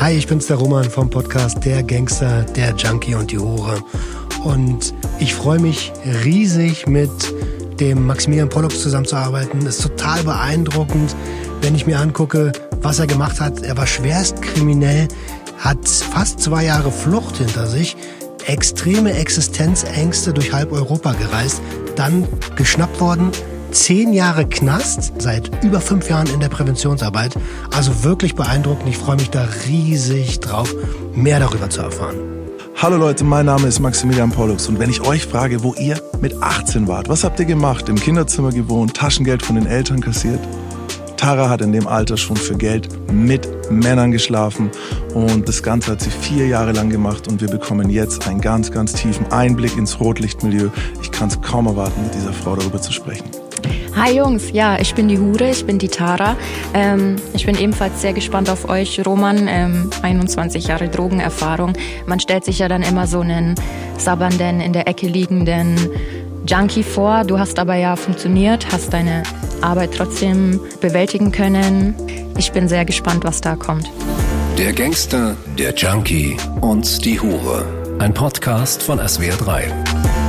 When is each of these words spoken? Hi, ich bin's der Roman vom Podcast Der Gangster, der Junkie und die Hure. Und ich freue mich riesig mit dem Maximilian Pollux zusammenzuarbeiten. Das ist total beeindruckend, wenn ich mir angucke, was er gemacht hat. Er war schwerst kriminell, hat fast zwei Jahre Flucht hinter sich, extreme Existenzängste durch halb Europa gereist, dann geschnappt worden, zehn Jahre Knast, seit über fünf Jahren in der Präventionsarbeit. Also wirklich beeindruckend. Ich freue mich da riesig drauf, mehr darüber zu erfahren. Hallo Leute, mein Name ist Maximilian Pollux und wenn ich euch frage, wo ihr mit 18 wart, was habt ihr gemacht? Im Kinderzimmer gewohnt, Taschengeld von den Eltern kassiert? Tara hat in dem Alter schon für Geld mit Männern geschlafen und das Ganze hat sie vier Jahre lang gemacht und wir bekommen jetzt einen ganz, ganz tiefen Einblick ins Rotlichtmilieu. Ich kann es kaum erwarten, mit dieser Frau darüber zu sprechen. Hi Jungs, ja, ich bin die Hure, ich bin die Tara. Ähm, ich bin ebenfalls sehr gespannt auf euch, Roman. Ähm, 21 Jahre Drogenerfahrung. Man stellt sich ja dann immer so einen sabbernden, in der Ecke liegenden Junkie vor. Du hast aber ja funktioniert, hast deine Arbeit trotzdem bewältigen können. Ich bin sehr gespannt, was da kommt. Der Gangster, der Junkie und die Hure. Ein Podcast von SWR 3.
Hi, 0.00 0.12
ich 0.12 0.26
bin's 0.26 0.46
der 0.46 0.56
Roman 0.56 0.84
vom 0.88 1.10
Podcast 1.10 1.64
Der 1.64 1.82
Gangster, 1.82 2.42
der 2.42 2.74
Junkie 2.76 3.14
und 3.14 3.32
die 3.32 3.38
Hure. 3.38 3.82
Und 4.44 4.94
ich 5.18 5.34
freue 5.34 5.58
mich 5.58 5.92
riesig 6.24 6.86
mit 6.86 7.10
dem 7.80 8.06
Maximilian 8.06 8.48
Pollux 8.48 8.82
zusammenzuarbeiten. 8.82 9.64
Das 9.64 9.78
ist 9.78 9.82
total 9.82 10.22
beeindruckend, 10.22 11.16
wenn 11.60 11.74
ich 11.74 11.86
mir 11.86 11.98
angucke, 11.98 12.52
was 12.82 12.98
er 12.98 13.06
gemacht 13.06 13.40
hat. 13.40 13.62
Er 13.62 13.76
war 13.76 13.86
schwerst 13.86 14.40
kriminell, 14.42 15.08
hat 15.58 15.88
fast 15.88 16.40
zwei 16.40 16.64
Jahre 16.64 16.92
Flucht 16.92 17.38
hinter 17.38 17.66
sich, 17.66 17.96
extreme 18.46 19.12
Existenzängste 19.12 20.32
durch 20.32 20.52
halb 20.52 20.72
Europa 20.72 21.14
gereist, 21.14 21.60
dann 21.96 22.28
geschnappt 22.54 23.00
worden, 23.00 23.32
zehn 23.76 24.14
Jahre 24.14 24.48
Knast, 24.48 25.12
seit 25.18 25.62
über 25.62 25.80
fünf 25.80 26.08
Jahren 26.08 26.26
in 26.28 26.40
der 26.40 26.48
Präventionsarbeit. 26.48 27.36
Also 27.74 28.04
wirklich 28.04 28.34
beeindruckend. 28.34 28.88
Ich 28.88 28.96
freue 28.96 29.16
mich 29.16 29.30
da 29.30 29.46
riesig 29.68 30.40
drauf, 30.40 30.74
mehr 31.14 31.40
darüber 31.40 31.68
zu 31.68 31.82
erfahren. 31.82 32.16
Hallo 32.76 32.96
Leute, 32.96 33.24
mein 33.24 33.46
Name 33.46 33.68
ist 33.68 33.80
Maximilian 33.80 34.30
Pollux 34.30 34.68
und 34.68 34.78
wenn 34.78 34.90
ich 34.90 35.00
euch 35.02 35.24
frage, 35.24 35.62
wo 35.62 35.74
ihr 35.74 36.00
mit 36.20 36.42
18 36.42 36.88
wart, 36.88 37.08
was 37.08 37.24
habt 37.24 37.38
ihr 37.38 37.46
gemacht? 37.46 37.88
Im 37.88 37.96
Kinderzimmer 37.96 38.50
gewohnt, 38.50 38.94
Taschengeld 38.94 39.42
von 39.42 39.56
den 39.56 39.66
Eltern 39.66 40.00
kassiert? 40.00 40.40
Tara 41.16 41.48
hat 41.48 41.62
in 41.62 41.72
dem 41.72 41.86
Alter 41.86 42.18
schon 42.18 42.36
für 42.36 42.54
Geld 42.54 42.88
mit 43.10 43.48
Männern 43.70 44.10
geschlafen 44.10 44.70
und 45.14 45.48
das 45.48 45.62
Ganze 45.62 45.92
hat 45.92 46.02
sie 46.02 46.10
vier 46.10 46.46
Jahre 46.46 46.72
lang 46.72 46.90
gemacht 46.90 47.28
und 47.28 47.40
wir 47.40 47.48
bekommen 47.48 47.88
jetzt 47.88 48.26
einen 48.26 48.42
ganz, 48.42 48.70
ganz 48.70 48.92
tiefen 48.92 49.30
Einblick 49.32 49.76
ins 49.76 49.98
Rotlichtmilieu. 49.98 50.68
Ich 51.00 51.10
kann 51.12 51.28
es 51.28 51.40
kaum 51.40 51.66
erwarten, 51.66 52.02
mit 52.02 52.14
dieser 52.14 52.34
Frau 52.34 52.56
darüber 52.56 52.80
zu 52.80 52.92
sprechen. 52.92 53.24
Hi 53.96 54.14
Jungs, 54.14 54.50
ja, 54.52 54.78
ich 54.78 54.94
bin 54.94 55.08
die 55.08 55.18
Hure, 55.18 55.48
ich 55.48 55.64
bin 55.64 55.78
die 55.78 55.88
Tara. 55.88 56.36
Ähm, 56.74 57.16
ich 57.32 57.46
bin 57.46 57.56
ebenfalls 57.56 58.02
sehr 58.02 58.12
gespannt 58.12 58.50
auf 58.50 58.68
euch, 58.68 59.00
Roman. 59.06 59.48
Ähm, 59.48 59.88
21 60.02 60.66
Jahre 60.66 60.90
Drogenerfahrung. 60.90 61.72
Man 62.04 62.20
stellt 62.20 62.44
sich 62.44 62.58
ja 62.58 62.68
dann 62.68 62.82
immer 62.82 63.06
so 63.06 63.20
einen 63.20 63.54
sabbernden, 63.96 64.60
in 64.60 64.74
der 64.74 64.86
Ecke 64.86 65.06
liegenden 65.06 65.78
Junkie 66.46 66.82
vor. 66.82 67.24
Du 67.24 67.38
hast 67.38 67.58
aber 67.58 67.76
ja 67.76 67.96
funktioniert, 67.96 68.70
hast 68.70 68.92
deine 68.92 69.22
Arbeit 69.62 69.94
trotzdem 69.96 70.60
bewältigen 70.82 71.32
können. 71.32 71.94
Ich 72.36 72.52
bin 72.52 72.68
sehr 72.68 72.84
gespannt, 72.84 73.24
was 73.24 73.40
da 73.40 73.56
kommt. 73.56 73.90
Der 74.58 74.74
Gangster, 74.74 75.36
der 75.58 75.74
Junkie 75.74 76.36
und 76.60 77.02
die 77.02 77.18
Hure. 77.18 77.64
Ein 77.98 78.12
Podcast 78.12 78.82
von 78.82 78.98
SWR 78.98 79.36
3. 79.36 80.25